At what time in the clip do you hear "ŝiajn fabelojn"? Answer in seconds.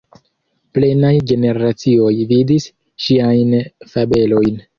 3.09-4.59